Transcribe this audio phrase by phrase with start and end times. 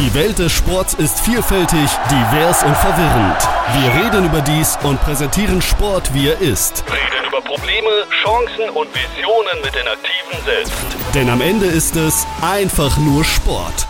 [0.00, 3.36] Die Welt des Sports ist vielfältig, divers und verwirrend.
[3.74, 6.82] Wir reden über dies und präsentieren Sport, wie er ist.
[6.86, 7.86] Reden über Probleme,
[8.22, 10.72] Chancen und Visionen mit den Aktiven selbst.
[11.14, 13.86] Denn am Ende ist es einfach nur Sport.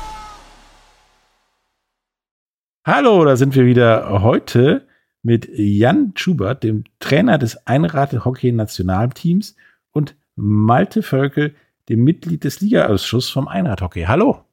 [2.85, 4.89] Hallo, da sind wir wieder heute
[5.23, 9.55] mit Jan Schubert, dem Trainer des Einrad Hockey Nationalteams
[9.93, 11.55] und Malte Völkel,
[11.89, 14.07] dem Mitglied des Ligaausschusses vom Einrad Hockey.
[14.09, 14.45] Hallo.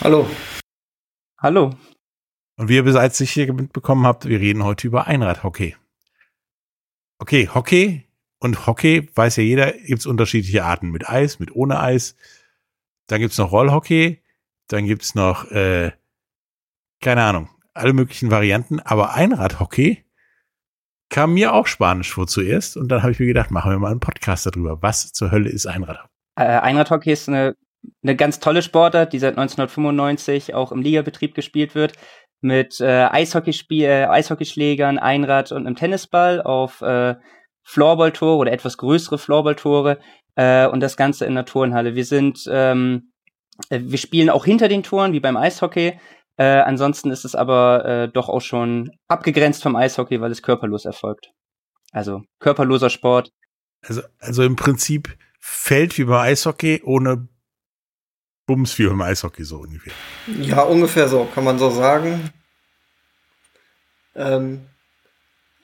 [0.00, 0.26] Hallo.
[1.44, 1.74] Hallo.
[2.56, 5.76] Und wie ihr bereits sicher mitbekommen habt, wir reden heute über Einradhockey.
[7.18, 8.08] Okay, Hockey
[8.38, 10.90] und Hockey, weiß ja jeder, gibt's unterschiedliche Arten.
[10.90, 12.16] Mit Eis, mit ohne Eis.
[13.08, 14.22] Dann gibt's noch Rollhockey.
[14.68, 15.92] Dann gibt's noch, äh,
[17.02, 18.80] keine Ahnung, alle möglichen Varianten.
[18.80, 20.02] Aber Einradhockey
[21.10, 22.78] kam mir auch Spanisch vor zuerst.
[22.78, 24.80] Und dann habe ich mir gedacht, machen wir mal einen Podcast darüber.
[24.80, 26.08] Was zur Hölle ist Einradhockey?
[26.36, 27.54] Äh, Einradhockey ist eine
[28.02, 31.94] eine ganz tolle Sportart, die seit 1995 auch im Ligabetrieb gespielt wird,
[32.40, 37.14] mit äh, Eishockeyspiel, äh, Eishockeyschlägern, Einrad und einem Tennisball auf äh,
[37.62, 39.98] Floorballtore oder etwas größere Floorballtore
[40.36, 41.94] äh, und das Ganze in der Turnhalle.
[41.94, 43.12] Wir sind, ähm,
[43.70, 45.98] äh, wir spielen auch hinter den Toren wie beim Eishockey.
[46.36, 50.84] Äh, ansonsten ist es aber äh, doch auch schon abgegrenzt vom Eishockey, weil es körperlos
[50.84, 51.30] erfolgt.
[51.92, 53.30] Also körperloser Sport.
[53.82, 57.28] Also, also im Prinzip Feld wie beim Eishockey ohne
[58.46, 59.92] Bums wie beim Eishockey so ungefähr.
[60.40, 62.30] Ja, ungefähr so, kann man so sagen.
[64.14, 64.66] Ähm,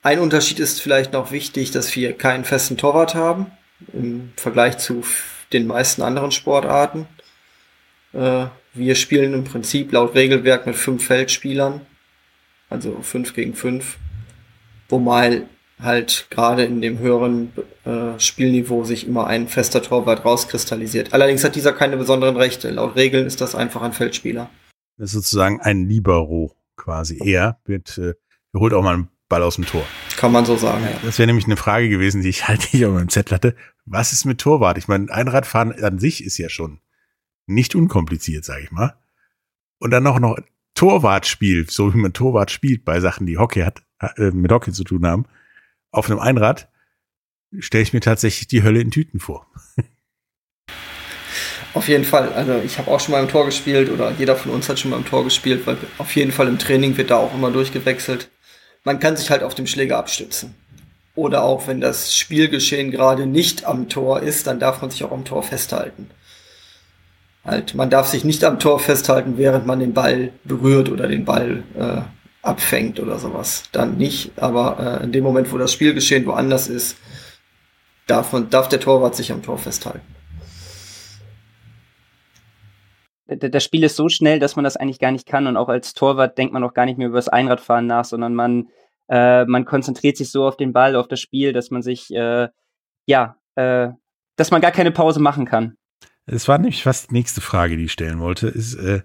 [0.02, 3.46] ein Unterschied ist vielleicht noch wichtig, dass wir keinen festen Torwart haben
[3.92, 5.04] im Vergleich zu
[5.52, 7.06] den meisten anderen Sportarten.
[8.12, 11.82] Äh, wir spielen im Prinzip laut Regelwerk mit fünf Feldspielern,
[12.68, 13.98] also fünf gegen fünf,
[14.88, 15.46] wo mal
[15.82, 17.52] halt gerade in dem höheren
[17.84, 21.12] äh, Spielniveau sich immer ein fester Torwart rauskristallisiert.
[21.12, 22.70] Allerdings hat dieser keine besonderen Rechte.
[22.70, 24.50] Laut Regeln ist das einfach ein Feldspieler.
[24.96, 27.18] Das ist sozusagen ein Libero quasi.
[27.24, 28.14] Er wird, äh,
[28.54, 29.84] holt auch mal einen Ball aus dem Tor.
[30.16, 30.98] Kann man so sagen, ja.
[31.02, 33.56] Das wäre nämlich eine Frage gewesen, die ich halt nicht auf meinem Zettel hatte.
[33.86, 34.78] Was ist mit Torwart?
[34.78, 36.80] Ich meine, Einradfahren an sich ist ja schon
[37.46, 38.94] nicht unkompliziert, sage ich mal.
[39.78, 40.38] Und dann noch noch
[40.74, 43.82] Torwartspiel, so wie man Torwart spielt bei Sachen, die Hockey hat,
[44.16, 45.26] äh, mit Hockey zu tun haben
[45.90, 46.68] auf einem Einrad
[47.58, 49.46] stelle ich mir tatsächlich die Hölle in Tüten vor.
[51.72, 52.32] Auf jeden Fall.
[52.32, 54.90] Also ich habe auch schon mal im Tor gespielt oder jeder von uns hat schon
[54.90, 58.28] mal im Tor gespielt, weil auf jeden Fall im Training wird da auch immer durchgewechselt.
[58.82, 60.54] Man kann sich halt auf dem Schläger abstützen.
[61.14, 65.12] Oder auch wenn das Spielgeschehen gerade nicht am Tor ist, dann darf man sich auch
[65.12, 66.10] am Tor festhalten.
[67.44, 71.24] Halt, man darf sich nicht am Tor festhalten, während man den Ball berührt oder den
[71.24, 72.02] Ball äh,
[72.42, 73.64] abfängt oder sowas.
[73.72, 76.96] Dann nicht, aber äh, in dem Moment, wo das Spielgeschehen woanders ist,
[78.06, 80.06] darf, man, darf der Torwart sich am Tor festhalten.
[83.26, 85.94] Das Spiel ist so schnell, dass man das eigentlich gar nicht kann und auch als
[85.94, 88.68] Torwart denkt man auch gar nicht mehr über das Einradfahren nach, sondern man,
[89.08, 92.48] äh, man konzentriert sich so auf den Ball, auf das Spiel, dass man sich, äh,
[93.06, 93.90] ja, äh,
[94.34, 95.76] dass man gar keine Pause machen kann.
[96.26, 99.02] Es war nämlich fast die nächste Frage, die ich stellen wollte, ist, äh,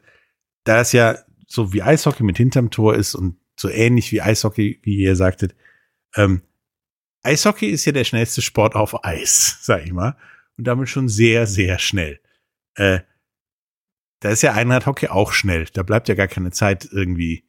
[0.63, 1.17] da es ja
[1.55, 5.55] so wie Eishockey mit hinterm Tor ist und so ähnlich wie Eishockey, wie ihr sagtet.
[6.15, 6.41] Ähm,
[7.23, 10.17] Eishockey ist ja der schnellste Sport auf Eis, sag ich mal.
[10.57, 12.19] Und damit schon sehr, sehr schnell.
[12.75, 12.99] Äh,
[14.19, 15.65] da ist ja Einradhockey auch schnell.
[15.73, 17.43] Da bleibt ja gar keine Zeit, irgendwie,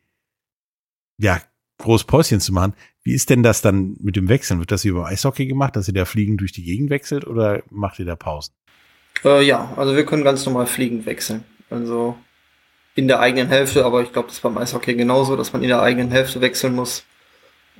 [1.18, 1.40] ja,
[1.78, 2.74] groß Päuschen zu machen.
[3.02, 4.60] Wie ist denn das dann mit dem Wechseln?
[4.60, 7.98] Wird das über Eishockey gemacht, dass ihr da fliegend durch die Gegend wechselt oder macht
[7.98, 8.54] ihr da Pausen?
[9.24, 11.44] Äh, ja, also wir können ganz normal fliegend wechseln.
[11.70, 12.16] Also
[12.96, 15.68] in der eigenen Hälfte, aber ich glaube, das ist beim Eishockey genauso, dass man in
[15.68, 17.04] der eigenen Hälfte wechseln muss.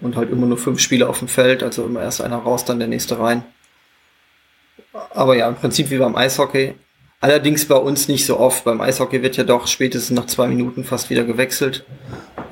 [0.02, 2.78] Und halt immer nur fünf Spieler auf dem Feld, also immer erst einer raus, dann
[2.78, 3.42] der nächste rein.
[4.92, 6.74] Aber ja, im Prinzip wie beim Eishockey.
[7.20, 8.64] Allerdings bei uns nicht so oft.
[8.64, 11.86] Beim Eishockey wird ja doch spätestens nach zwei Minuten fast wieder gewechselt.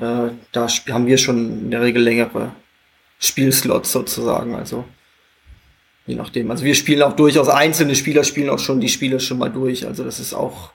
[0.01, 2.51] Äh, da haben wir schon in der Regel längere
[3.19, 4.55] Spielslots sozusagen.
[4.55, 4.85] Also
[6.07, 6.49] je nachdem.
[6.49, 9.85] Also wir spielen auch durchaus einzelne Spieler spielen auch schon die Spiele schon mal durch.
[9.85, 10.71] Also das ist auch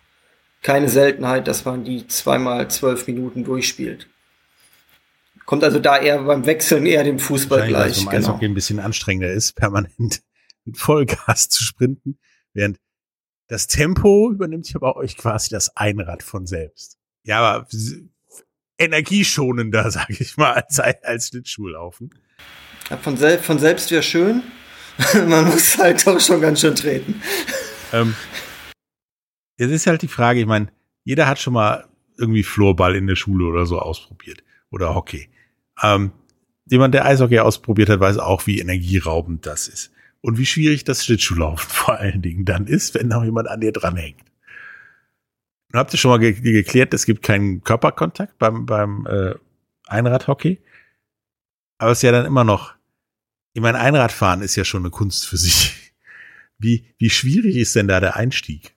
[0.62, 4.09] keine Seltenheit, dass man die zweimal zwölf Minuten durchspielt.
[5.47, 8.07] Kommt also da eher beim Wechseln eher dem Fußball gleich.
[8.07, 8.39] Weil es genau.
[8.41, 10.22] ein bisschen anstrengender ist, permanent
[10.65, 12.18] mit Vollgas zu sprinten,
[12.53, 12.78] während
[13.48, 16.98] das Tempo übernimmt sich aber euch quasi das Einrad von selbst.
[17.24, 17.68] Ja, aber
[18.78, 22.15] energieschonender, sage ich mal, als, als Schlittschuhlaufen.
[22.89, 24.42] Ja, von, sel von selbst wäre schön.
[25.15, 27.22] Man muss halt doch schon ganz schön treten.
[27.92, 28.15] Ähm,
[29.60, 30.68] Jetzt ist halt die Frage, ich meine,
[31.04, 31.86] jeder hat schon mal
[32.16, 35.28] irgendwie Floorball in der Schule oder so ausprobiert oder Hockey.
[35.83, 36.12] Ähm,
[36.65, 39.92] jemand, der Eishockey ausprobiert hat, weiß auch, wie energieraubend das ist.
[40.22, 43.71] Und wie schwierig das Schlittschuhlaufen vor allen Dingen dann ist, wenn noch jemand an dir
[43.71, 44.22] dranhängt.
[45.71, 49.34] Und habt ihr schon mal ge geklärt, es gibt keinen Körperkontakt beim, beim äh,
[49.89, 50.59] Einradhockey?
[51.77, 52.77] Aber es ist ja dann immer noch,
[53.53, 55.92] ich meine, Einradfahren ist ja schon eine Kunst für sich.
[56.59, 58.74] Wie, wie schwierig ist denn da der Einstieg?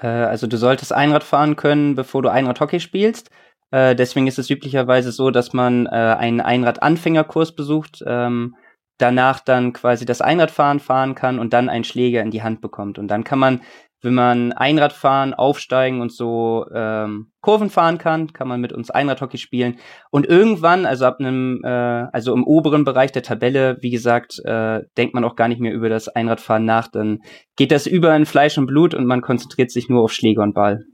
[0.00, 3.30] Äh, also du solltest Einrad fahren können, bevor du Einradhockey spielst.
[3.70, 8.56] Äh, deswegen ist es üblicherweise so, dass man äh, einen Einrad-Anfängerkurs besucht, ähm,
[8.98, 12.98] danach dann quasi das Einradfahren fahren kann und dann einen Schläger in die Hand bekommt.
[12.98, 13.60] Und dann kann man
[14.00, 18.90] wenn man Einrad fahren, aufsteigen und so ähm, Kurven fahren kann, kann man mit uns
[18.90, 19.78] Einradhockey spielen.
[20.10, 24.82] Und irgendwann, also ab einem, äh, also im oberen Bereich der Tabelle, wie gesagt, äh,
[24.96, 26.88] denkt man auch gar nicht mehr über das Einradfahren nach.
[26.88, 27.20] Dann
[27.56, 30.54] geht das über in Fleisch und Blut und man konzentriert sich nur auf Schläger und
[30.54, 30.84] Ball.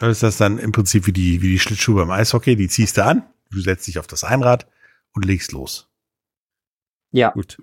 [0.00, 2.98] Also ist das dann im Prinzip wie die, wie die Schlittschuhe beim Eishockey, die ziehst
[2.98, 4.66] du an, du setzt dich auf das Einrad
[5.14, 5.88] und legst los.
[7.12, 7.30] Ja.
[7.30, 7.56] Gut.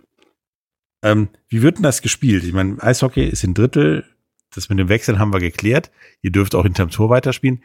[1.04, 2.44] Ähm, wie wird denn das gespielt?
[2.44, 4.06] Ich meine, Eishockey ist in Drittel,
[4.56, 5.92] das mit dem Wechseln haben wir geklärt.
[6.22, 7.64] Ihr dürft auch hinterm Tor weiterspielen.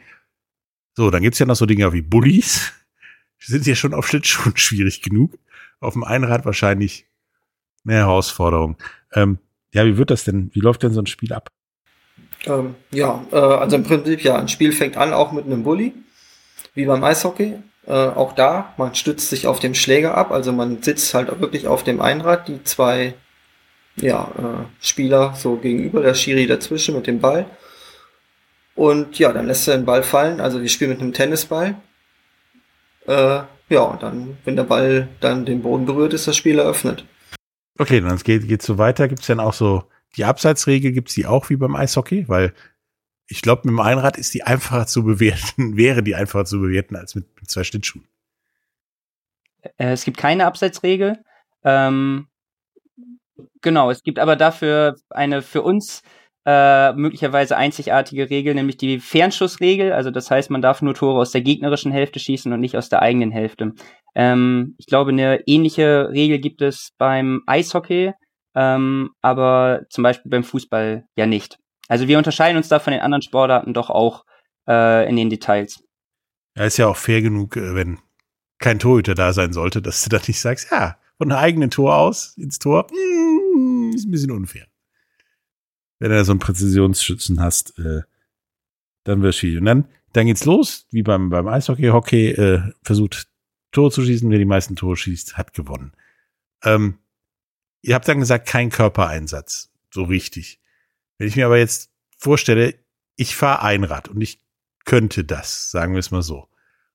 [0.95, 2.73] So, dann gibt's ja noch so Dinge wie Bullies.
[3.39, 5.37] Sind ja schon auf Schlittschuhen schwierig genug.
[5.79, 7.05] Auf dem Einrad wahrscheinlich
[7.85, 8.77] eine Herausforderung.
[9.13, 9.39] Ähm,
[9.73, 10.49] ja, wie wird das denn?
[10.53, 11.49] Wie läuft denn so ein Spiel ab?
[12.45, 15.93] Ähm, ja, äh, also im Prinzip ja, ein Spiel fängt an auch mit einem Bully,
[16.73, 17.55] wie beim Eishockey.
[17.85, 21.67] Äh, auch da, man stützt sich auf dem Schläger ab, also man sitzt halt wirklich
[21.67, 23.15] auf dem Einrad, die zwei
[24.01, 27.45] ja, äh, Spieler so gegenüber, der Schiri dazwischen mit dem Ball.
[28.75, 30.39] Und ja, dann lässt er den Ball fallen.
[30.39, 31.75] Also wir spielen mit einem Tennisball.
[33.07, 37.05] Äh, ja, und dann, wenn der Ball dann den Boden berührt, ist das Spiel eröffnet.
[37.77, 39.07] Okay, dann geht geht so weiter.
[39.07, 39.83] Gibt es dann auch so
[40.15, 40.91] die Abseitsregel?
[40.91, 42.27] Gibt es die auch wie beim Eishockey?
[42.27, 42.53] Weil
[43.27, 46.95] ich glaube, mit dem Einrad ist die einfacher zu bewerten, wäre die einfacher zu bewerten
[46.95, 48.07] als mit, mit zwei Schlittschuhen.
[49.77, 51.19] Äh, es gibt keine Abseitsregel.
[51.63, 52.27] Ähm,
[53.61, 56.01] Genau, es gibt aber dafür eine für uns
[56.45, 59.91] äh, möglicherweise einzigartige Regel, nämlich die Fernschussregel.
[59.91, 62.89] Also das heißt, man darf nur Tore aus der gegnerischen Hälfte schießen und nicht aus
[62.89, 63.73] der eigenen Hälfte.
[64.15, 68.13] Ähm, ich glaube, eine ähnliche Regel gibt es beim Eishockey,
[68.55, 71.59] ähm, aber zum Beispiel beim Fußball ja nicht.
[71.87, 74.23] Also wir unterscheiden uns da von den anderen Sportarten doch auch
[74.67, 75.83] äh, in den Details.
[76.55, 77.99] Ja, ist ja auch fair genug, äh, wenn
[78.59, 81.97] kein Torhüter da sein sollte, dass du da nicht sagst, ja, von einem eigenen Tor
[81.97, 82.87] aus ins Tor.
[82.89, 83.38] Hm,
[83.99, 84.67] ist ein bisschen unfair.
[85.99, 88.01] Wenn du da so einen Präzisionsschützen hast, äh,
[89.03, 89.59] dann wird es schwierig.
[89.59, 91.87] Und dann, dann geht's los, wie beim, beim Eishockey.
[91.87, 93.27] Hockey äh, versucht
[93.71, 94.29] Tore zu schießen.
[94.29, 95.93] Wer die meisten Tore schießt, hat gewonnen.
[96.63, 96.99] Ähm,
[97.81, 99.71] ihr habt dann gesagt, kein Körpereinsatz.
[99.91, 100.59] So richtig.
[101.17, 102.75] Wenn ich mir aber jetzt vorstelle,
[103.15, 104.39] ich fahre Einrad und ich
[104.85, 106.49] könnte das, sagen wir es mal so.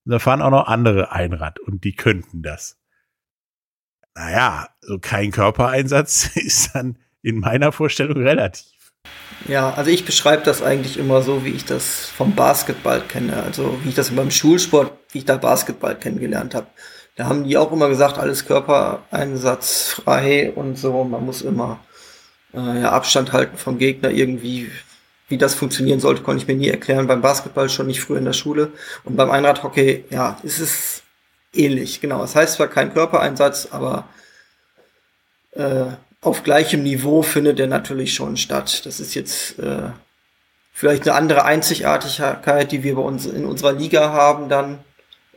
[0.05, 2.79] Und da fahren auch noch andere Einrad und die könnten das
[4.15, 8.65] naja, so kein Körpereinsatz ist dann in meiner Vorstellung relativ.
[9.47, 13.43] Ja, also ich beschreibe das eigentlich immer so, wie ich das vom Basketball kenne.
[13.43, 16.65] Also wie ich das beim Schulsport, wie ich da Basketball kennengelernt habe.
[17.15, 21.03] Da haben die auch immer gesagt, alles körpereinsatzfrei und so.
[21.03, 21.79] Man muss immer
[22.53, 24.71] äh, ja, Abstand halten vom Gegner irgendwie.
[25.27, 27.07] Wie das funktionieren sollte, konnte ich mir nie erklären.
[27.07, 28.71] Beim Basketball schon nicht früher in der Schule.
[29.03, 31.01] Und beim Einradhockey, ja, ist es
[31.57, 32.19] ähnlich, genau.
[32.19, 34.07] Das heißt zwar kein Körpereinsatz, aber
[35.51, 35.85] äh,
[36.21, 38.85] auf gleichem Niveau findet er natürlich schon statt.
[38.85, 39.89] Das ist jetzt äh,
[40.73, 44.79] vielleicht eine andere Einzigartigkeit, die wir bei uns in unserer Liga haben dann,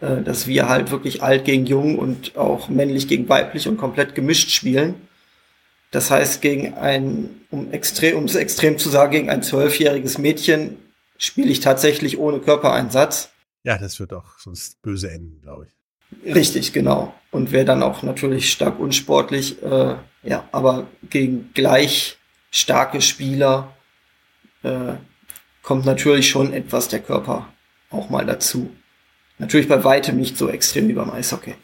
[0.01, 4.15] äh, dass wir halt wirklich alt gegen jung und auch männlich gegen weiblich und komplett
[4.15, 4.95] gemischt spielen.
[5.91, 10.77] Das heißt, gegen ein, um extrem, um es extrem zu sagen, gegen ein zwölfjähriges Mädchen
[11.17, 13.31] spiele ich tatsächlich ohne Körpereinsatz.
[13.63, 15.73] Ja, das wird auch sonst böse enden, glaube ich.
[16.25, 17.15] Richtig, genau.
[17.31, 19.63] Und wäre dann auch natürlich stark unsportlich.
[19.63, 22.19] Äh, ja, aber gegen gleich
[22.51, 23.77] starke Spieler
[24.63, 24.95] äh,
[25.63, 27.53] kommt natürlich schon etwas der Körper
[27.91, 28.75] auch mal dazu.
[29.39, 31.55] Natürlich bei weitem nicht so extrem wie beim Eishockey.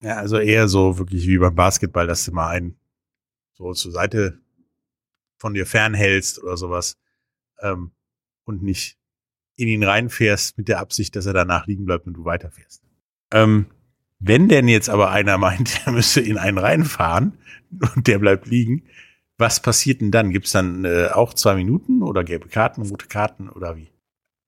[0.00, 2.76] Ja, also eher so wirklich wie beim Basketball, dass du mal einen
[3.54, 4.38] so zur Seite
[5.38, 6.98] von dir fernhältst oder sowas
[7.60, 7.92] ähm,
[8.44, 8.98] und nicht
[9.56, 12.82] in ihn reinfährst mit der Absicht, dass er danach liegen bleibt und du weiterfährst.
[13.32, 13.66] Ähm,
[14.18, 17.38] wenn denn jetzt aber einer meint, er müsse in einen reinfahren
[17.94, 18.84] und der bleibt liegen,
[19.36, 20.30] was passiert denn dann?
[20.30, 23.90] Gibt es dann äh, auch zwei Minuten oder gelbe Karten, rote Karten oder wie?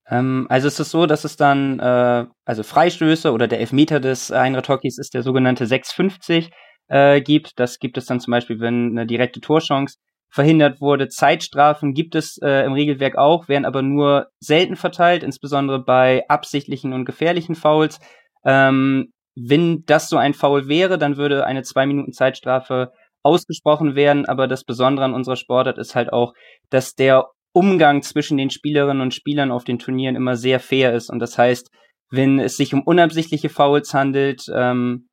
[0.08, 4.30] Ähm, also es ist so, dass es dann, äh, also Freistöße oder der Elfmeter des
[4.30, 6.50] Einradhockeys ist der sogenannte 650
[6.88, 7.58] äh, gibt.
[7.58, 11.08] Das gibt es dann zum Beispiel, wenn eine direkte Torchance verhindert wurde.
[11.08, 16.92] Zeitstrafen gibt es äh, im Regelwerk auch, werden aber nur selten verteilt, insbesondere bei absichtlichen
[16.92, 17.98] und gefährlichen Fouls.
[18.46, 24.24] Ähm, wenn das so ein Foul wäre, dann würde eine zwei Minuten Zeitstrafe ausgesprochen werden.
[24.24, 26.32] Aber das Besondere an unserer Sportart ist halt auch,
[26.70, 31.10] dass der Umgang zwischen den Spielerinnen und Spielern auf den Turnieren immer sehr fair ist.
[31.10, 31.70] Und das heißt,
[32.10, 35.08] wenn es sich um unabsichtliche Fouls handelt, ähm,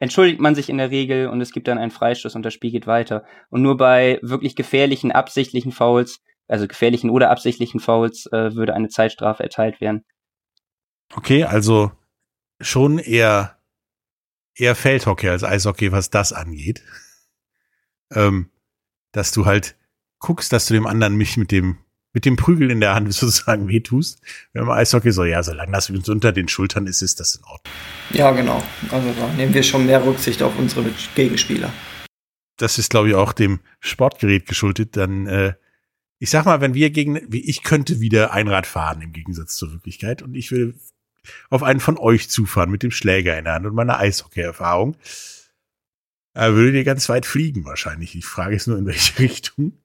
[0.00, 2.72] entschuldigt man sich in der Regel und es gibt dann einen Freistoß und das Spiel
[2.72, 3.24] geht weiter.
[3.50, 8.88] Und nur bei wirklich gefährlichen, absichtlichen Fouls, also gefährlichen oder absichtlichen Fouls, äh, würde eine
[8.88, 10.02] Zeitstrafe erteilt werden.
[11.14, 11.92] Okay, also
[12.62, 13.58] schon eher,
[14.54, 16.82] eher Feldhockey als Eishockey, was das angeht.
[18.10, 18.50] Ähm,
[19.12, 19.76] dass du halt
[20.18, 21.78] guckst, dass du dem anderen mich mit dem
[22.14, 24.20] mit dem Prügel in der Hand sozusagen wehtust.
[24.52, 27.44] Wenn man Eishockey so, ja, solange das uns unter den Schultern ist, ist das in
[27.44, 27.74] Ordnung.
[28.10, 28.62] Ja, genau.
[28.90, 31.72] Also da nehmen wir schon mehr Rücksicht auf unsere Gegenspieler.
[32.58, 34.96] Das ist, glaube ich, auch dem Sportgerät geschuldet.
[34.96, 35.54] Dann, äh,
[36.18, 39.72] ich sag mal, wenn wir gegen, wie ich könnte wieder Einrad fahren im Gegensatz zur
[39.72, 40.74] Wirklichkeit und ich würde
[41.50, 44.96] auf einen von euch zufahren mit dem Schläger in der Hand und meiner Eishockey-Erfahrung,
[46.34, 48.12] äh, würdet ihr ganz weit fliegen wahrscheinlich.
[48.12, 49.78] Die Frage ist nur, in welche Richtung.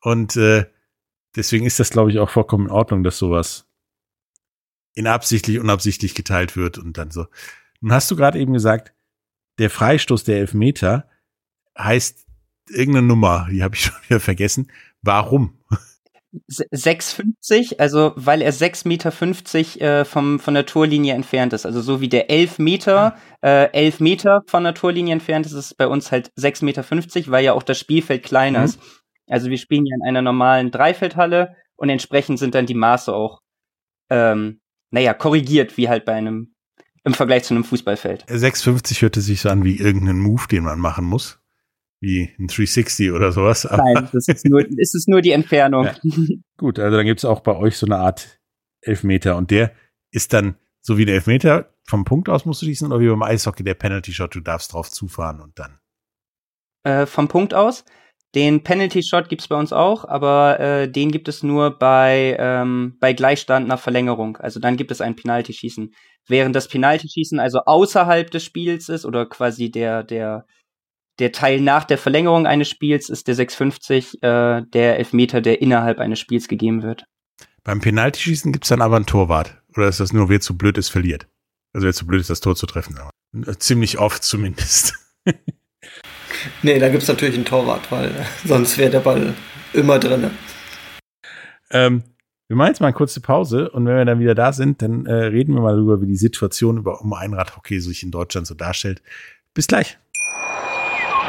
[0.00, 0.66] Und äh,
[1.36, 3.66] deswegen ist das, glaube ich, auch vollkommen in Ordnung, dass sowas
[4.94, 7.26] inabsichtlich, unabsichtlich geteilt wird und dann so.
[7.80, 8.92] Nun hast du gerade eben gesagt,
[9.58, 11.08] der Freistoß der Elfmeter
[11.76, 12.26] heißt
[12.68, 14.70] irgendeine Nummer, die habe ich schon wieder vergessen.
[15.02, 15.58] Warum?
[16.50, 21.64] 6,50, also weil er 6,50 Meter äh, vom, von der Torlinie entfernt ist.
[21.64, 25.66] Also so wie der 11 Meter, äh, 11 Meter von der Torlinie entfernt ist, ist
[25.66, 26.84] es bei uns halt 6,50 Meter,
[27.32, 28.64] weil ja auch das Spielfeld kleiner mhm.
[28.66, 28.80] ist.
[29.28, 33.40] Also wir spielen ja in einer normalen Dreifeldhalle und entsprechend sind dann die Maße auch,
[34.10, 36.54] ähm, naja, korrigiert, wie halt bei einem,
[37.04, 38.26] im Vergleich zu einem Fußballfeld.
[38.26, 41.40] 6,50 hörte sich so an wie irgendein Move, den man machen muss.
[42.00, 43.68] Wie ein 360 oder sowas.
[43.70, 45.86] Nein, das ist nur, ist es nur die Entfernung.
[45.86, 45.96] Ja.
[46.56, 48.40] Gut, also dann gibt's auch bei euch so eine Art
[48.80, 49.72] Elfmeter und der
[50.10, 53.22] ist dann so wie der Elfmeter vom Punkt aus musst du schießen oder wie beim
[53.22, 55.78] Eishockey der Penalty Shot, du darfst drauf zufahren und dann.
[56.84, 57.84] Äh, vom Punkt aus?
[58.34, 62.98] Den Penalty Shot gibt's bei uns auch, aber äh, den gibt es nur bei, ähm,
[63.00, 64.36] bei Gleichstand nach Verlängerung.
[64.36, 65.94] Also dann gibt es ein Penalty-Schießen.
[66.26, 70.44] Während das Penalty-Schießen also außerhalb des Spiels ist oder quasi der, der,
[71.18, 75.98] der Teil nach der Verlängerung eines Spiels, ist der 650 äh, der Elfmeter, der innerhalb
[75.98, 77.04] eines Spiels gegeben wird.
[77.64, 79.60] Beim Penalty-Schießen gibt's dann aber einen Torwart.
[79.76, 81.26] Oder ist das nur, wer zu blöd ist, verliert?
[81.72, 82.98] Also wer zu blöd ist, das Tor zu treffen.
[83.58, 84.94] Ziemlich oft zumindest.
[86.62, 88.12] Nee, da gibt es natürlich einen Torwart, weil
[88.44, 89.34] sonst wäre der Ball
[89.72, 90.30] immer drin.
[91.70, 92.02] Ähm,
[92.48, 95.06] wir machen jetzt mal eine kurze Pause und wenn wir dann wieder da sind, dann
[95.06, 98.54] äh, reden wir mal darüber, wie die Situation über um Einradhockey sich in Deutschland so
[98.54, 99.02] darstellt.
[99.52, 99.98] Bis gleich.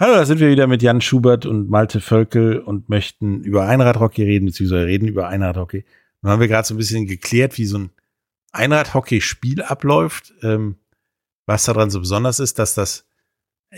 [0.00, 4.22] Hallo, da sind wir wieder mit Jan Schubert und Malte Völkel und möchten über Einradhockey
[4.22, 5.84] reden, beziehungsweise reden über Einradhockey.
[6.22, 7.90] Nun haben wir gerade so ein bisschen geklärt, wie so ein
[8.52, 10.32] Einradhockey-Spiel abläuft.
[10.40, 10.76] Ähm,
[11.44, 13.06] was daran so besonders ist, dass das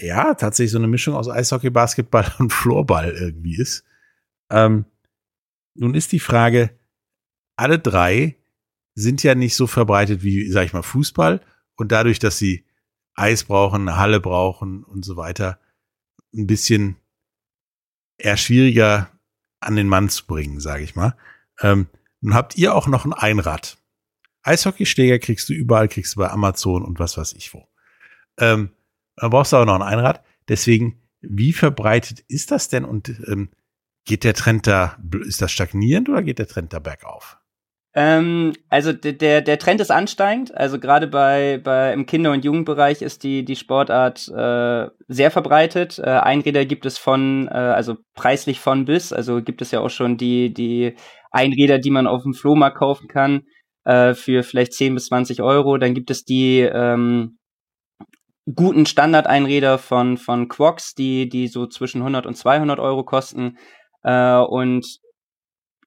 [0.01, 3.83] ja tatsächlich so eine Mischung aus Eishockey, Basketball und Floorball irgendwie ist.
[4.49, 4.85] Ähm,
[5.75, 6.71] nun ist die Frage,
[7.57, 8.37] alle drei
[8.95, 11.41] sind ja nicht so verbreitet wie, sag ich mal, Fußball
[11.75, 12.65] und dadurch, dass sie
[13.15, 15.59] Eis brauchen, eine Halle brauchen und so weiter,
[16.35, 16.97] ein bisschen
[18.19, 19.11] eher schwieriger
[19.61, 21.17] an den Mann zu bringen, sage ich mal.
[21.61, 21.89] Ähm,
[22.21, 23.79] nun habt ihr auch noch ein Einrad.
[24.43, 27.69] Eishockeyschläger kriegst du überall, kriegst du bei Amazon und was weiß ich wo.
[28.39, 28.71] Ähm,
[29.17, 30.25] dann brauchst du auch noch ein Einrad.
[30.49, 33.51] Deswegen, wie verbreitet ist das denn und ähm,
[34.05, 37.39] geht der Trend da, ist das stagnierend oder geht der Trend da bergauf?
[37.95, 40.55] Ähm, also der, der Trend ist ansteigend.
[40.55, 45.99] Also gerade bei, bei im Kinder- und Jugendbereich ist die, die Sportart äh, sehr verbreitet.
[45.99, 49.13] Äh, Einräder gibt es von, äh, also preislich von bis.
[49.13, 50.97] Also gibt es ja auch schon die, die
[51.31, 53.43] Einräder, die man auf dem Flohmarkt kaufen kann
[53.85, 55.77] äh, für vielleicht 10 bis 20 Euro.
[55.77, 57.39] Dann gibt es die ähm,
[58.55, 63.59] guten Standardeinräder von, von Quox, die, die so zwischen 100 und 200 Euro kosten.
[64.03, 64.87] Äh, und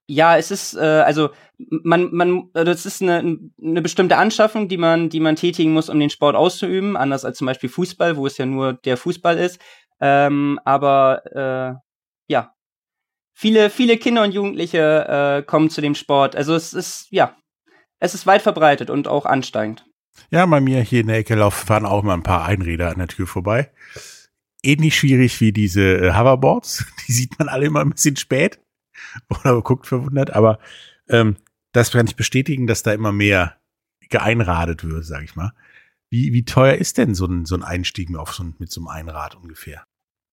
[0.08, 5.10] ja, es ist, äh, also man, man, das ist eine, eine bestimmte Anschaffung, die man,
[5.10, 8.38] die man tätigen muss, um den Sport auszuüben, anders als zum Beispiel Fußball, wo es
[8.38, 9.60] ja nur der Fußball ist.
[10.00, 11.82] Ähm, aber äh,
[12.28, 12.54] ja,
[13.34, 16.36] viele, viele Kinder und Jugendliche äh, kommen zu dem Sport.
[16.36, 17.36] Also es ist, ja,
[18.00, 19.86] es ist weit verbreitet und auch ansteigend.
[20.30, 23.00] Ja, bei mir hier in der Ecke laufen, fahren auch immer ein paar Einräder an
[23.00, 23.72] der Tür vorbei.
[24.64, 26.86] Ähnlich schwierig wie diese äh, Hoverboards.
[27.08, 28.60] Die sieht man alle immer ein bisschen spät.
[29.30, 30.32] Oder guckt verwundert.
[30.32, 30.60] Aber
[31.10, 31.38] ähm,
[31.72, 33.58] das kann ich bestätigen, dass da immer mehr
[34.10, 35.52] geeinradet wird, sag ich mal.
[36.10, 38.82] Wie, wie teuer ist denn so ein, so ein Einstieg auf so ein, mit so
[38.82, 39.84] einem Einrad ungefähr?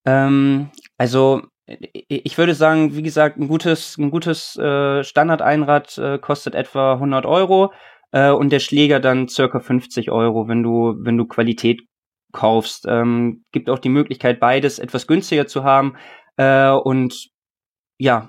[0.04, 6.54] Ähm, also ich würde sagen, wie gesagt, ein gutes, ein gutes äh, Standard-Einrad äh, kostet
[6.54, 7.72] etwa 100 Euro
[8.10, 11.82] äh, und der Schläger dann circa 50 Euro, wenn du, wenn du Qualität
[12.32, 12.86] kaufst.
[12.88, 15.96] Ähm, gibt auch die Möglichkeit, beides etwas günstiger zu haben.
[16.36, 17.30] Äh, und
[17.98, 18.28] ja.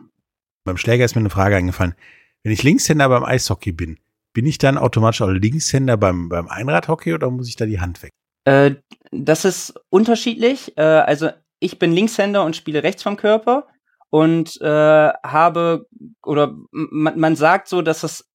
[0.63, 1.95] Beim Schläger ist mir eine Frage eingefallen.
[2.43, 3.99] Wenn ich Linkshänder beim Eishockey bin,
[4.33, 8.01] bin ich dann automatisch auch Linkshänder beim, beim Einradhockey oder muss ich da die Hand
[8.03, 8.11] weg?
[8.45, 8.75] Äh,
[9.11, 10.77] das ist unterschiedlich.
[10.77, 11.29] Äh, also
[11.59, 13.67] ich bin Linkshänder und spiele rechts vom Körper
[14.09, 15.87] und äh, habe
[16.23, 18.29] oder man, man sagt so, dass es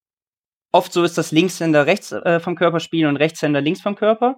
[0.72, 4.36] oft so ist, dass Linkshänder rechts äh, vom Körper spielen und Rechtshänder links vom Körper,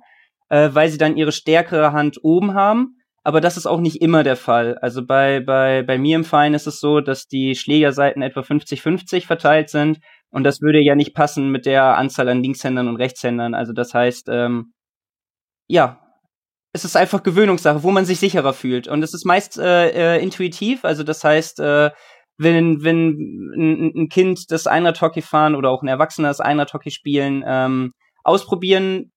[0.48, 2.99] äh, weil sie dann ihre stärkere Hand oben haben.
[3.30, 4.76] Aber das ist auch nicht immer der Fall.
[4.78, 9.24] Also bei, bei, bei mir im Verein ist es so, dass die Schlägerseiten etwa 50-50
[9.24, 10.00] verteilt sind.
[10.30, 13.54] Und das würde ja nicht passen mit der Anzahl an Linkshändern und Rechtshändern.
[13.54, 14.72] Also das heißt, ähm,
[15.68, 16.00] ja,
[16.72, 18.88] es ist einfach Gewöhnungssache, wo man sich sicherer fühlt.
[18.88, 20.84] Und es ist meist äh, äh, intuitiv.
[20.84, 21.92] Also das heißt, äh,
[22.36, 27.92] wenn, wenn ein, Kind das Einradhockey fahren oder auch ein Erwachsener das Einradhockey spielen, ähm,
[28.24, 29.12] ausprobieren,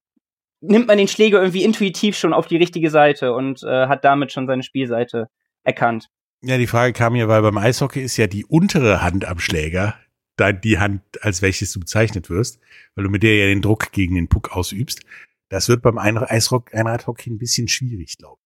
[0.63, 4.31] nimmt man den Schläger irgendwie intuitiv schon auf die richtige Seite und äh, hat damit
[4.31, 5.29] schon seine Spielseite
[5.63, 6.09] erkannt.
[6.41, 9.95] Ja, die Frage kam mir, weil beim Eishockey ist ja die untere Hand am Schläger
[10.35, 12.59] dann die Hand, als welches du bezeichnet wirst,
[12.95, 15.01] weil du mit der ja den Druck gegen den Puck ausübst.
[15.49, 18.39] Das wird beim Einradhockey ein bisschen schwierig, glaube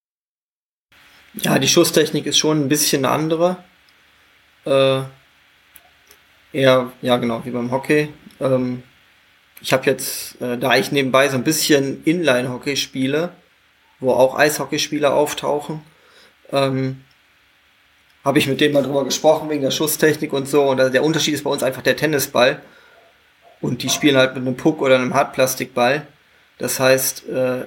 [1.36, 1.46] ich.
[1.46, 3.64] Ja, die Schusstechnik ist schon ein bisschen eine andere.
[4.66, 5.04] Äh,
[6.52, 8.10] eher, ja genau, wie beim Hockey.
[8.40, 8.84] Ähm,
[9.62, 13.32] ich habe jetzt, äh, da ich nebenbei so ein bisschen Inline-Hockey spiele,
[14.00, 15.82] wo auch Eishockeyspieler auftauchen,
[16.52, 17.02] ähm,
[18.24, 20.64] habe ich mit denen mal drüber gesprochen, wegen der Schusstechnik und so.
[20.64, 22.62] Und der Unterschied ist bei uns einfach der Tennisball.
[23.62, 26.06] Und die spielen halt mit einem Puck oder einem Hartplastikball.
[26.58, 27.66] Das heißt, äh,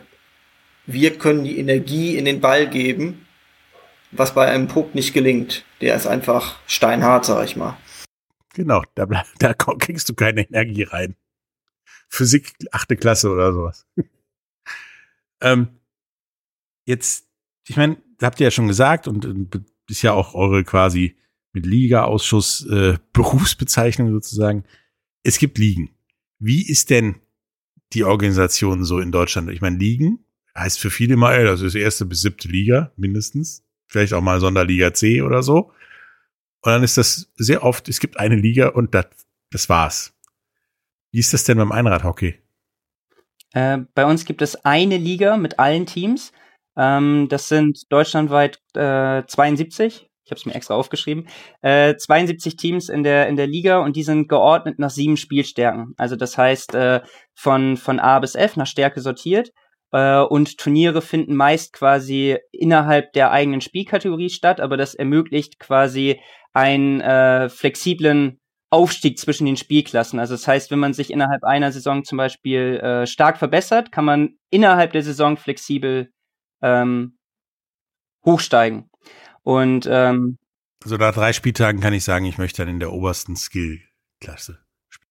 [0.86, 3.26] wir können die Energie in den Ball geben,
[4.10, 5.64] was bei einem Puck nicht gelingt.
[5.80, 7.76] Der ist einfach steinhart, sag ich mal.
[8.54, 9.06] Genau, da,
[9.38, 11.16] da kriegst du keine Energie rein.
[12.10, 13.86] Physik achte Klasse oder sowas.
[15.40, 15.68] ähm,
[16.84, 17.26] jetzt,
[17.66, 21.16] ich meine, habt ihr ja schon gesagt und, und ist ja auch eure quasi
[21.52, 24.64] mit Liga-Ausschuss äh, Berufsbezeichnung sozusagen.
[25.22, 25.90] Es gibt Ligen.
[26.38, 27.16] Wie ist denn
[27.92, 29.50] die Organisation so in Deutschland?
[29.50, 30.24] Ich meine, Ligen
[30.56, 33.64] heißt für viele mal, ey, das ist erste bis siebte Liga mindestens.
[33.88, 35.72] Vielleicht auch mal Sonderliga C oder so.
[36.62, 39.06] Und dann ist das sehr oft, es gibt eine Liga und das,
[39.50, 40.12] das war's.
[41.12, 42.40] Wie ist das denn beim Einradhockey?
[43.52, 46.32] Äh, bei uns gibt es eine Liga mit allen Teams.
[46.76, 50.08] Ähm, das sind deutschlandweit äh, 72.
[50.24, 51.26] Ich habe es mir extra aufgeschrieben.
[51.60, 55.94] Äh, 72 Teams in der in der Liga und die sind geordnet nach sieben Spielstärken.
[55.96, 57.00] Also das heißt äh,
[57.34, 59.50] von von A bis F nach Stärke sortiert.
[59.92, 66.20] Äh, und Turniere finden meist quasi innerhalb der eigenen Spielkategorie statt, aber das ermöglicht quasi
[66.52, 68.39] einen äh, flexiblen
[68.70, 70.20] Aufstieg zwischen den Spielklassen.
[70.20, 74.04] Also das heißt, wenn man sich innerhalb einer Saison zum Beispiel äh, stark verbessert, kann
[74.04, 76.12] man innerhalb der Saison flexibel
[76.62, 77.18] ähm,
[78.24, 78.88] hochsteigen.
[79.42, 80.38] Und ähm,
[80.82, 85.10] also nach drei Spieltagen kann ich sagen, ich möchte dann in der obersten Skillklasse spielen.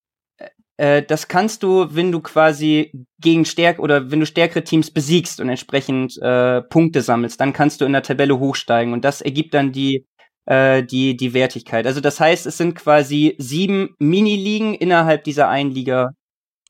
[0.78, 5.41] Äh, das kannst du, wenn du quasi gegen stärk oder wenn du stärkere Teams besiegst
[5.41, 9.54] und entsprechend äh, Punkte sammelst, dann kannst du in der Tabelle hochsteigen und das ergibt
[9.54, 10.08] dann die
[10.49, 11.85] äh, die die Wertigkeit.
[11.85, 16.13] Also das heißt, es sind quasi sieben Mini-Ligen innerhalb dieser einen Liga.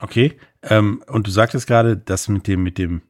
[0.00, 0.38] Okay.
[0.62, 3.02] Ähm, und du sagtest gerade, das mit dem mit dem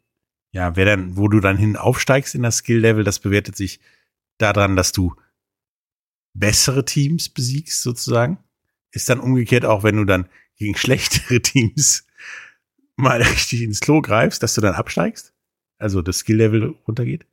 [0.52, 3.80] ja, wer dann, wo du dann hin aufsteigst in das Skill-Level, das bewertet sich
[4.38, 5.14] daran, dass du
[6.34, 8.38] bessere Teams besiegst, sozusagen.
[8.90, 12.06] Ist dann umgekehrt auch, wenn du dann gegen schlechtere Teams
[12.96, 15.32] mal richtig ins Klo greifst, dass du dann absteigst?
[15.78, 17.26] Also das Skill-Level runtergeht?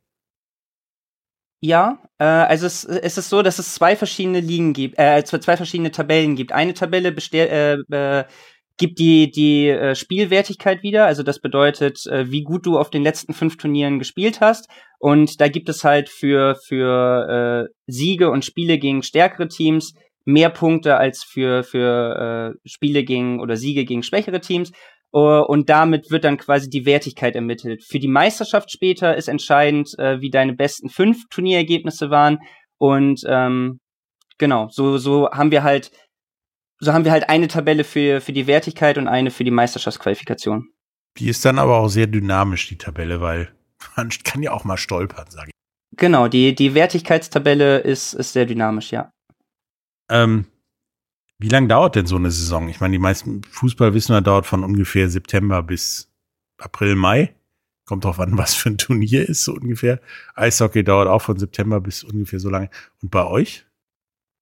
[1.60, 5.56] Ja, äh, also es, es ist so, dass es zwei verschiedene Ligen gibt, äh, zwei
[5.56, 6.52] verschiedene Tabellen gibt.
[6.52, 8.24] Eine Tabelle besteht, äh, äh,
[8.76, 11.06] gibt die, die äh, Spielwertigkeit wieder.
[11.06, 14.68] Also das bedeutet, äh, wie gut du auf den letzten fünf Turnieren gespielt hast.
[15.00, 19.94] Und da gibt es halt für, für äh, Siege und Spiele gegen stärkere Teams
[20.24, 24.72] mehr Punkte als für, für äh, Spiele gegen oder Siege gegen schwächere Teams.
[25.10, 27.82] Uh, und damit wird dann quasi die Wertigkeit ermittelt.
[27.82, 32.40] Für die Meisterschaft später ist entscheidend, äh, wie deine besten fünf Turnierergebnisse waren.
[32.76, 33.80] Und ähm,
[34.36, 35.90] genau, so, so haben wir halt
[36.80, 40.68] so haben wir halt eine Tabelle für, für die Wertigkeit und eine für die Meisterschaftsqualifikation.
[41.16, 43.52] Die ist dann aber auch sehr dynamisch, die Tabelle, weil
[43.96, 45.52] man kann ja auch mal stolpern, sage ich.
[45.96, 49.10] Genau, die, die Wertigkeitstabelle ist, ist sehr dynamisch, ja.
[50.10, 50.46] Ähm,
[51.40, 52.68] Wie lange dauert denn so eine Saison?
[52.68, 56.10] Ich meine, die meisten Fußballwissner dauert von ungefähr September bis
[56.58, 57.34] April, Mai.
[57.86, 60.00] Kommt drauf an, was für ein Turnier ist, so ungefähr.
[60.34, 62.70] Eishockey dauert auch von September bis ungefähr so lange.
[63.02, 63.66] Und bei euch?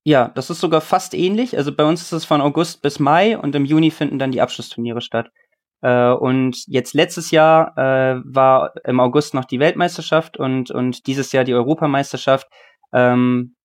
[0.04, 1.56] Ja, das ist sogar fast ähnlich.
[1.56, 4.40] Also bei uns ist es von August bis Mai und im Juni finden dann die
[4.40, 5.30] Abschlussturniere statt.
[5.82, 11.32] Äh, und jetzt letztes Jahr äh, war im August noch die Weltmeisterschaft und, und dieses
[11.32, 12.48] Jahr die Europameisterschaft.
[12.92, 13.56] Ähm,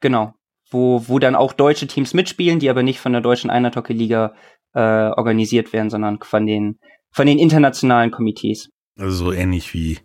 [0.00, 0.34] genau,
[0.70, 4.34] wo, wo dann auch deutsche Teams mitspielen, die aber nicht von der deutschen Einheithockey-Liga
[4.74, 6.78] äh, organisiert werden, sondern von den,
[7.10, 8.70] von den internationalen Komitees.
[8.96, 9.98] Also so ähnlich wie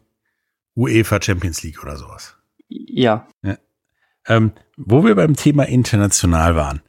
[0.75, 2.37] UEFA Champions League oder sowas.
[2.67, 3.27] Ja.
[3.41, 3.57] ja.
[4.27, 6.81] Ähm, wo wir beim Thema international waren.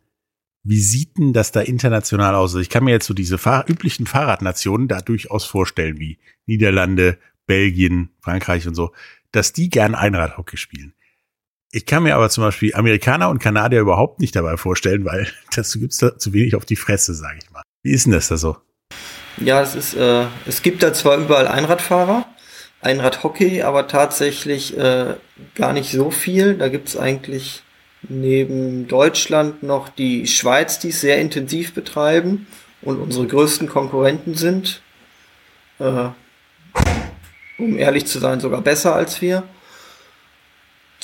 [0.62, 2.50] Wie sieht denn das da international aus?
[2.50, 7.18] Also ich kann mir jetzt so diese Fahr üblichen Fahrradnationen da durchaus vorstellen, wie Niederlande,
[7.46, 8.92] Belgien, Frankreich und so,
[9.30, 10.94] dass die gern Einradhockey spielen.
[11.74, 15.80] Ich kann mir aber zum Beispiel Amerikaner und Kanadier überhaupt nicht dabei vorstellen, weil dazu
[15.80, 17.62] gibt's da zu wenig auf die Fresse, sage ich mal.
[17.82, 18.56] Wie ist denn das da so?
[19.38, 22.26] Ja, es ist, äh, es gibt da zwar überall Einradfahrer,
[22.80, 25.14] Einradhockey, aber tatsächlich äh,
[25.56, 26.54] gar nicht so viel.
[26.54, 27.64] Da gibt's eigentlich
[28.02, 32.46] neben Deutschland noch die Schweiz, die es sehr intensiv betreiben
[32.82, 34.80] und unsere größten Konkurrenten sind.
[35.80, 36.10] Äh,
[37.58, 39.42] um ehrlich zu sein, sogar besser als wir.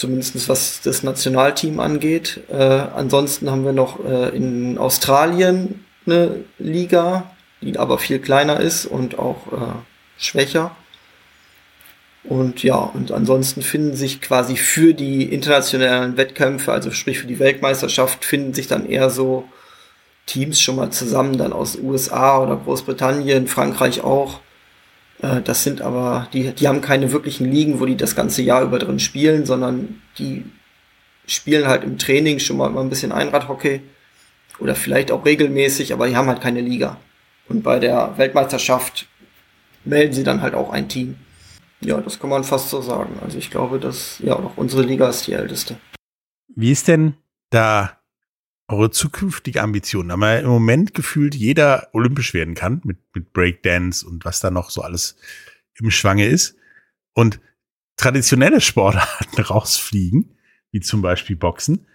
[0.00, 2.40] Zumindest was das Nationalteam angeht.
[2.48, 8.86] Äh, ansonsten haben wir noch äh, in Australien eine Liga, die aber viel kleiner ist
[8.86, 9.58] und auch äh,
[10.16, 10.74] schwächer.
[12.24, 17.38] Und ja, und ansonsten finden sich quasi für die internationalen Wettkämpfe, also sprich für die
[17.38, 19.44] Weltmeisterschaft, finden sich dann eher so
[20.24, 24.40] Teams schon mal zusammen, dann aus USA oder Großbritannien, Frankreich auch.
[25.22, 28.62] Äh, das sind aber, die, die haben keine wirklichen Ligen, wo die das ganze Jahr
[28.62, 30.44] über drin spielen, sondern die
[31.26, 33.82] spielen halt im Training schon mal ein bisschen Einradhockey
[34.58, 36.98] oder vielleicht auch regelmäßig, aber die haben halt keine Liga.
[37.48, 39.06] Und bei der Weltmeisterschaft
[39.84, 41.16] melden sie dann halt auch ein Team.
[41.80, 43.18] Ja, das kann man fast so sagen.
[43.22, 45.76] Also ich glaube, dass ja auch unsere Liga ist die älteste.
[46.54, 47.14] Wie ist denn
[47.50, 47.99] da
[48.70, 50.08] eure zukünftige Ambition?
[50.08, 54.50] Da man im Moment gefühlt jeder olympisch werden kann mit, mit Breakdance und was da
[54.50, 55.16] noch so alles
[55.78, 56.56] im Schwange ist.
[57.12, 57.40] Und
[57.96, 60.36] traditionelle Sportarten rausfliegen,
[60.70, 61.86] wie zum Beispiel Boxen.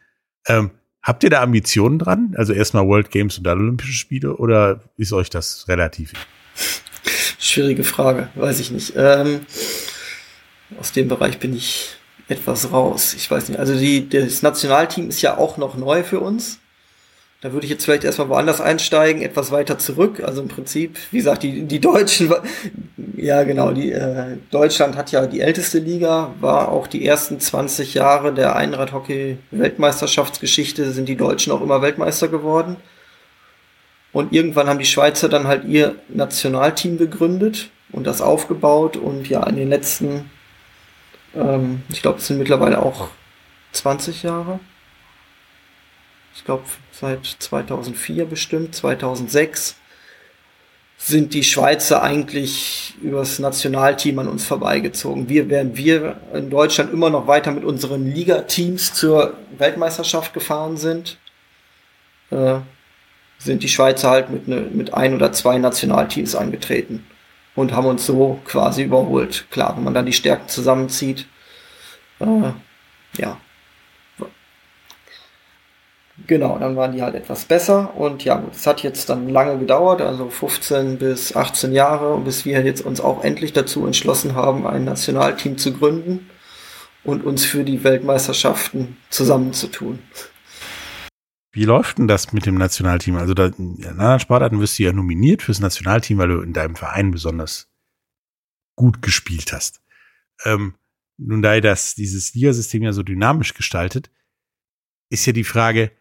[0.48, 2.36] Ähm, habt ihr da Ambitionen dran?
[2.38, 6.14] Also erstmal World Games und dann Olympische Spiele oder ist euch das relativ?
[7.40, 8.94] Schwierige Frage, weiß ich nicht.
[8.96, 9.46] Ähm,
[10.80, 11.96] aus dem Bereich bin ich
[12.28, 13.14] etwas raus.
[13.14, 13.60] Ich weiß nicht.
[13.60, 16.60] Also die, das Nationalteam ist ja auch noch neu für uns.
[17.42, 20.24] Da würde ich jetzt vielleicht erstmal woanders einsteigen, etwas weiter zurück.
[20.24, 22.34] Also im Prinzip, wie gesagt, die, die Deutschen,
[23.18, 27.94] ja genau, die, äh, Deutschland hat ja die älteste Liga, war auch die ersten 20
[27.94, 32.78] Jahre der Einradhockey-Weltmeisterschaftsgeschichte, sind die Deutschen auch immer Weltmeister geworden.
[34.12, 38.96] Und irgendwann haben die Schweizer dann halt ihr Nationalteam gegründet und das aufgebaut.
[38.96, 40.32] Und ja, in den letzten,
[41.36, 43.10] ähm, ich glaube, es sind mittlerweile auch
[43.74, 44.62] 20 Jahre.
[46.36, 49.78] Ich glaube, seit 2004 bestimmt, 2006
[50.98, 55.30] sind die Schweizer eigentlich übers Nationalteam an uns vorbeigezogen.
[55.30, 61.18] Wir wären wir in Deutschland immer noch weiter mit unseren Ligateams zur Weltmeisterschaft gefahren sind.
[62.32, 62.60] Äh,
[63.38, 67.06] sind die Schweizer halt mit, ne, mit ein oder zwei Nationalteams angetreten
[67.56, 69.46] und haben uns so quasi überholt.
[69.52, 71.28] Klar, wenn man dann die Stärken zusammenzieht,
[72.20, 72.52] äh,
[73.18, 73.38] ja.
[76.28, 80.02] Genau, dann waren die halt etwas besser und ja, es hat jetzt dann lange gedauert,
[80.02, 84.86] also 15 bis 18 Jahre, bis wir jetzt uns auch endlich dazu entschlossen haben, ein
[84.86, 86.30] Nationalteam zu gründen
[87.04, 90.00] und uns für die Weltmeisterschaften zusammenzutun.
[91.52, 93.18] Wie läuft denn das mit dem Nationalteam?
[93.18, 96.76] Also da, in anderen Sportarten wirst du ja nominiert fürs Nationalteam, weil du in deinem
[96.76, 97.70] Verein besonders
[98.76, 99.82] gut gespielt hast.
[100.44, 100.76] Ähm,
[101.18, 104.12] nun, da ihr das, dieses Liga-System ja so dynamisch gestaltet,
[105.10, 105.92] ist ja die Frage,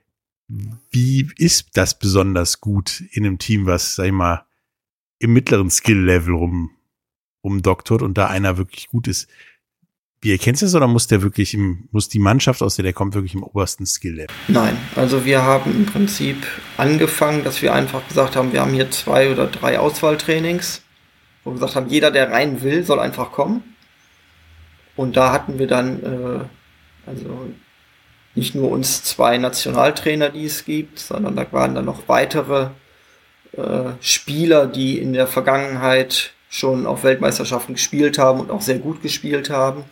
[0.49, 4.45] wie ist das besonders gut in einem Team, was, sag ich mal,
[5.19, 6.71] im mittleren Skill-Level rum,
[7.43, 9.29] rumdoktort und da einer wirklich gut ist?
[10.21, 12.93] Wie erkennst du das oder muss der wirklich im, muss die Mannschaft, aus der der
[12.95, 14.35] kommt, wirklich im obersten Skill-Level?
[14.49, 18.91] Nein, also wir haben im Prinzip angefangen, dass wir einfach gesagt haben, wir haben hier
[18.91, 20.83] zwei oder drei Auswahltrainings,
[21.43, 23.63] wo wir gesagt haben, jeder, der rein will, soll einfach kommen.
[24.97, 26.45] Und da hatten wir dann, äh,
[27.07, 27.51] also
[28.35, 32.68] nicht nur uns zwei Nationaltrainer, die es gibt, sondern da waren dann noch weitere
[33.57, 39.03] äh, Spieler, die in der Vergangenheit schon auf Weltmeisterschaften gespielt haben und auch sehr gut
[39.03, 39.85] gespielt haben.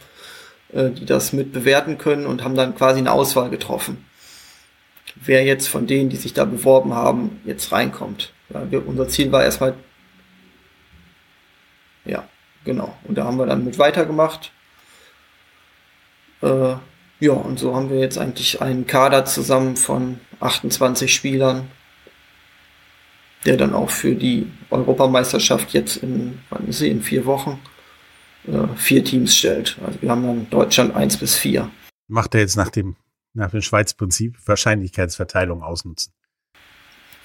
[0.72, 4.05] Äh, die das mit bewerten können und haben dann quasi eine Auswahl getroffen.
[5.16, 8.33] wer jetzt von denen, die sich da beworben haben, jetzt reinkommt.
[8.48, 9.74] Ja, wir, unser Ziel war erstmal,
[12.07, 12.24] ja,
[12.64, 12.96] genau.
[13.05, 14.52] Und da haben wir dann mit weitergemacht.
[16.40, 16.76] Äh,
[17.22, 21.70] ja, und so haben wir jetzt eigentlich einen Kader zusammen von 28 Spielern,
[23.46, 27.61] der dann auch für die Europameisterschaft jetzt in, wann ist sie, in vier Wochen,
[28.48, 29.78] äh, vier Teams stellt.
[29.87, 31.70] Also wir haben dann Deutschland 1 bis 4.
[32.08, 32.96] Macht er jetzt nach dem,
[33.35, 36.12] nach dem Schweiz-Prinzip Wahrscheinlichkeitsverteilung ausnutzen?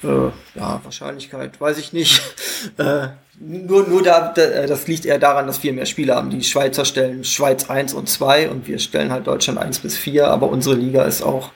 [0.03, 2.21] Äh, ja, Wahrscheinlichkeit, weiß ich nicht.
[2.77, 3.07] äh,
[3.39, 6.29] nur, nur da, da, das liegt eher daran, dass wir mehr Spiele haben.
[6.29, 10.27] Die Schweizer stellen Schweiz 1 und 2 und wir stellen halt Deutschland 1 bis 4,
[10.27, 11.51] aber unsere Liga ist auch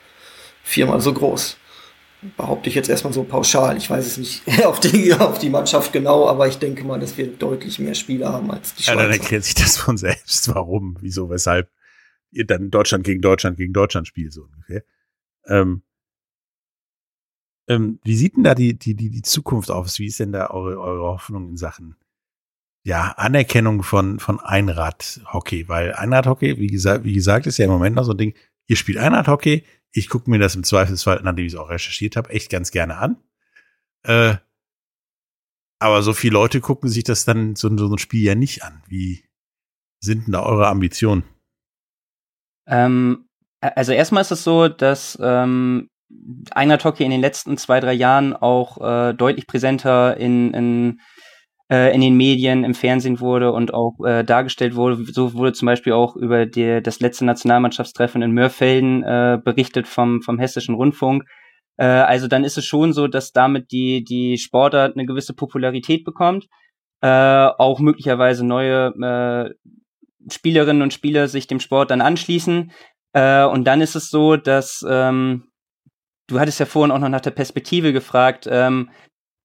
[0.63, 1.57] viermal so groß.
[2.37, 3.77] Behaupte ich jetzt erstmal so pauschal.
[3.77, 7.17] Ich weiß es nicht auf die, auf die Mannschaft genau, aber ich denke mal, dass
[7.17, 8.97] wir deutlich mehr Spieler haben als die Schweizer.
[8.97, 11.69] Ja, dann erklärt sich das von selbst, warum, wieso, weshalb
[12.31, 14.83] ihr dann Deutschland gegen Deutschland gegen Deutschland spielt, so ungefähr.
[15.47, 15.81] Ähm,
[17.71, 19.97] ähm, wie sieht denn da die, die, die, die Zukunft aus?
[19.97, 21.95] Wie ist denn da eure, eure Hoffnung in Sachen
[22.83, 25.69] ja, Anerkennung von, von Einradhockey?
[25.69, 28.33] Weil Einradhockey, wie gesagt, wie gesagt, ist ja im Moment noch so ein Ding,
[28.67, 32.29] ihr spielt Einradhockey, ich gucke mir das im Zweifelsfall, nachdem ich es auch recherchiert habe,
[32.29, 33.17] echt ganz gerne an.
[34.03, 34.35] Äh,
[35.79, 38.83] aber so viele Leute gucken sich das dann so, so ein Spiel ja nicht an.
[38.87, 39.23] Wie
[40.01, 41.23] sind denn da eure Ambitionen?
[42.67, 43.29] Ähm,
[43.61, 45.90] also erstmal ist es so, dass ähm,
[46.51, 50.99] Einheit Hockey in den letzten zwei, drei Jahren auch äh, deutlich präsenter in, in,
[51.69, 55.03] äh, in den Medien, im Fernsehen wurde und auch äh, dargestellt wurde.
[55.05, 60.21] So wurde zum Beispiel auch über die, das letzte Nationalmannschaftstreffen in Mörfelden äh, berichtet vom,
[60.21, 61.23] vom Hessischen Rundfunk.
[61.77, 66.03] Äh, also dann ist es schon so, dass damit die, die Sportart eine gewisse Popularität
[66.03, 66.47] bekommt.
[67.01, 69.53] Äh, auch möglicherweise neue äh,
[70.31, 72.71] Spielerinnen und Spieler sich dem Sport dann anschließen.
[73.13, 75.50] Äh, und dann ist es so, dass ähm,
[76.31, 78.47] du hattest ja vorhin auch noch nach der Perspektive gefragt.
[78.49, 78.89] Ähm,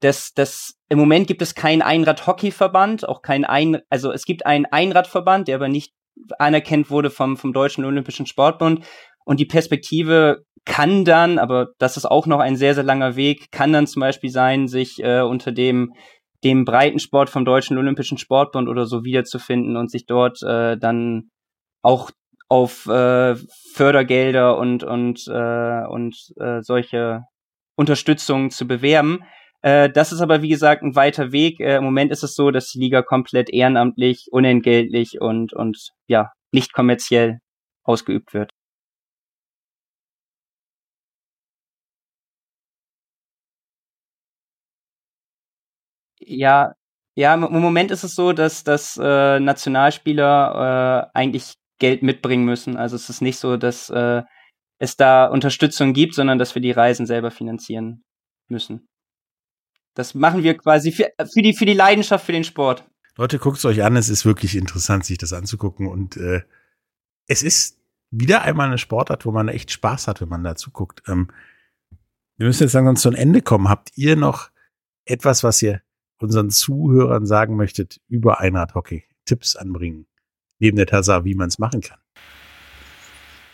[0.00, 4.66] dass das im Moment gibt es keinen Einrad-Hockey-Verband, auch kein Ein, also es gibt einen
[4.66, 5.92] Einradverband, der aber nicht
[6.38, 8.84] anerkannt wurde vom, vom Deutschen Olympischen Sportbund.
[9.24, 13.50] Und die Perspektive kann dann, aber das ist auch noch ein sehr, sehr langer Weg,
[13.50, 15.92] kann dann zum Beispiel sein, sich äh, unter dem,
[16.44, 21.30] dem Breitensport vom Deutschen Olympischen Sportbund oder so wiederzufinden und sich dort äh, dann
[21.82, 22.10] auch
[22.48, 23.34] auf äh,
[23.74, 27.24] Fördergelder und und äh, und äh, solche
[27.76, 29.24] Unterstützung zu bewerben.
[29.62, 31.60] Äh, das ist aber wie gesagt ein weiter Weg.
[31.60, 36.30] Äh, Im Moment ist es so, dass die Liga komplett ehrenamtlich, unentgeltlich und und ja
[36.52, 37.40] nicht kommerziell
[37.84, 38.50] ausgeübt wird.
[46.20, 46.74] Ja,
[47.14, 52.76] ja, im Moment ist es so, dass, dass äh, Nationalspieler äh, eigentlich Geld mitbringen müssen.
[52.76, 54.22] Also es ist nicht so, dass äh,
[54.78, 58.04] es da Unterstützung gibt, sondern dass wir die Reisen selber finanzieren
[58.48, 58.88] müssen.
[59.94, 62.84] Das machen wir quasi für, für, die, für die Leidenschaft für den Sport.
[63.16, 65.86] Leute, guckt es euch an, es ist wirklich interessant, sich das anzugucken.
[65.86, 66.42] Und äh,
[67.26, 67.78] es ist
[68.10, 71.02] wieder einmal eine Sportart, wo man echt Spaß hat, wenn man da zuguckt.
[71.08, 71.30] Ähm,
[72.36, 73.70] wir müssen jetzt langsam zu einem Ende kommen.
[73.70, 74.50] Habt ihr noch
[75.06, 75.80] etwas, was ihr
[76.18, 79.04] unseren Zuhörern sagen möchtet über Einradhockey?
[79.24, 80.06] Tipps anbringen?
[80.58, 81.98] Neben der Tatsache, wie man es machen kann.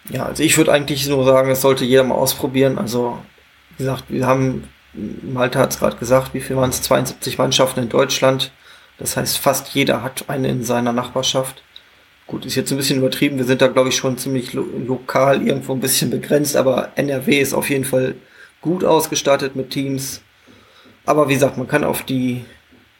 [0.08, 2.78] Ja, also ich würde eigentlich nur sagen, das sollte jeder mal ausprobieren.
[2.78, 3.18] Also,
[3.70, 6.82] wie gesagt, wir haben, Malta hat es gerade gesagt, wie viel waren es?
[6.82, 8.52] 72 Mannschaften in Deutschland.
[8.98, 11.62] Das heißt, fast jeder hat eine in seiner Nachbarschaft.
[12.26, 13.38] Gut, ist jetzt ein bisschen übertrieben.
[13.38, 17.40] Wir sind da, glaube ich, schon ziemlich lo lokal irgendwo ein bisschen begrenzt, aber NRW
[17.40, 18.14] ist auf jeden Fall
[18.60, 20.22] gut ausgestattet mit Teams.
[21.04, 22.44] Aber wie gesagt, man kann auf die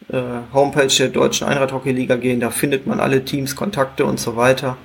[0.09, 0.21] äh,
[0.53, 2.39] Homepage der Deutschen Einradhockey-Liga gehen.
[2.39, 4.77] Da findet man alle Teams, Kontakte und so weiter.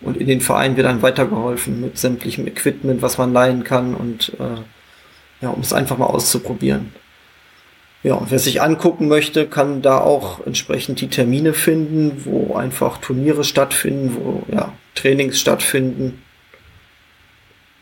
[0.00, 4.32] Und in den Vereinen wird dann weitergeholfen mit sämtlichem Equipment, was man leihen kann und
[4.40, 4.60] äh,
[5.40, 6.92] ja, um es einfach mal auszuprobieren.
[8.02, 12.98] Ja, und wer sich angucken möchte, kann da auch entsprechend die Termine finden, wo einfach
[12.98, 16.20] Turniere stattfinden, wo ja, Trainings stattfinden.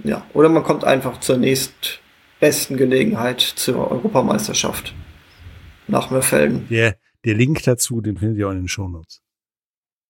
[0.04, 4.94] Ja, oder man kommt einfach zur nächstbesten Gelegenheit zur Europameisterschaft
[5.90, 6.66] nach Mörfelden.
[6.68, 9.22] Der, der Link dazu, den findet ihr auch in den Shownotes.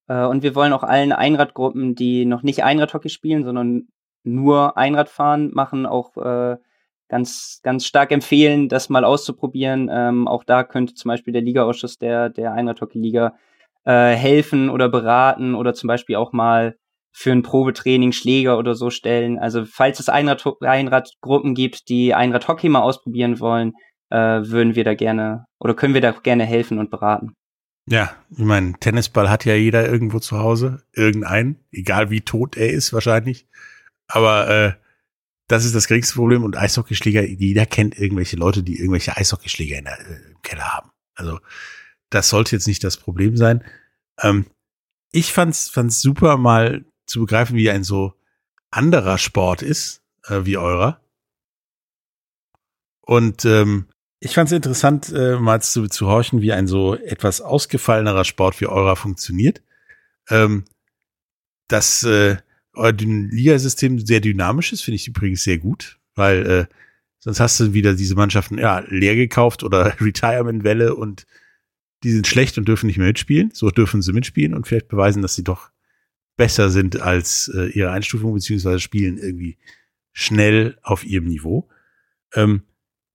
[0.09, 3.89] Äh, und wir wollen auch allen Einradgruppen, die noch nicht Einradhockey spielen, sondern
[4.23, 6.57] nur Einradfahren machen, auch äh,
[7.09, 9.91] ganz, ganz stark empfehlen, das mal auszuprobieren.
[9.93, 13.35] Ähm, auch da könnte zum Beispiel der Ligaausschuss der, der Einradhockey-Liga
[13.85, 16.77] äh, helfen oder beraten oder zum Beispiel auch mal
[17.13, 19.39] für ein Probetraining Schläger oder so stellen.
[19.39, 23.73] Also falls es Einrad Einradgruppen gibt, die Einradhockey mal ausprobieren wollen,
[24.11, 27.35] äh, würden wir da gerne oder können wir da gerne helfen und beraten.
[27.87, 32.71] Ja, ich meine, Tennisball hat ja jeder irgendwo zu Hause, irgendeinen, egal wie tot er
[32.71, 33.49] ist wahrscheinlich.
[34.07, 34.73] Aber äh,
[35.49, 36.45] das ist das geringste Problem.
[36.45, 40.91] Und Eishockeyschläger, jeder kennt irgendwelche Leute, die irgendwelche Eishockeyschläger in der, äh, im Keller haben.
[41.15, 41.41] Also
[42.11, 43.65] das sollte jetzt nicht das Problem sein.
[44.21, 44.47] Ähm,
[45.11, 48.15] ich fand's, fand's super, mal zu begreifen, wie ein so
[48.71, 51.01] anderer Sport ist, äh, wie eurer.
[53.01, 53.89] Und ähm,
[54.21, 58.67] ich fand's interessant, äh, mal zu, zu horchen, wie ein so etwas ausgefallenerer Sport wie
[58.67, 59.63] eurer funktioniert.
[60.29, 60.65] Ähm,
[61.69, 62.37] das äh,
[62.75, 66.67] euer Ligasystem sehr dynamisch ist, finde ich übrigens sehr gut, weil äh,
[67.19, 71.27] sonst hast du wieder diese Mannschaften ja leer gekauft oder Retirement-Welle und
[72.03, 73.51] die sind schlecht und dürfen nicht mehr mitspielen.
[73.53, 75.71] So dürfen sie mitspielen und vielleicht beweisen, dass sie doch
[76.37, 79.59] besser sind als äh, ihre Einstufung, beziehungsweise spielen irgendwie
[80.13, 81.69] schnell auf ihrem Niveau.
[82.35, 82.63] Ähm,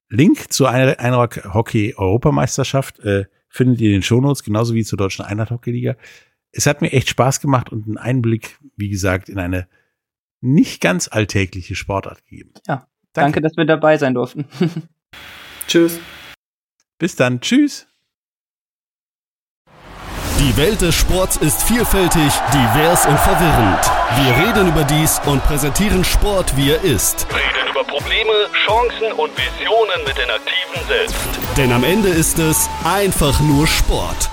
[0.09, 5.25] Link zur Einrock Hockey Europameisterschaft äh, findet ihr in den Shownotes, genauso wie zur deutschen
[5.25, 5.95] Einheit Hockey Liga.
[6.51, 9.67] Es hat mir echt Spaß gemacht und einen Einblick, wie gesagt, in eine
[10.41, 12.53] nicht ganz alltägliche Sportart gegeben.
[12.67, 14.45] Ja, danke, danke dass wir dabei sein durften.
[15.67, 15.99] Tschüss.
[16.97, 17.41] Bis dann.
[17.41, 17.87] Tschüss.
[20.39, 23.85] Die Welt des Sports ist vielfältig, divers und verwirrend.
[24.17, 27.25] Wir reden über dies und präsentieren Sport, wie er ist.
[27.33, 28.31] Reden über Probleme,
[28.65, 31.15] Chancen und Visionen mit den Aktiven selbst.
[31.57, 34.29] Denn am Ende ist es einfach nur Sport.